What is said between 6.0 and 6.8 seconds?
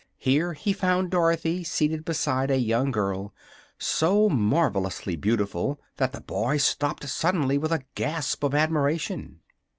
the boy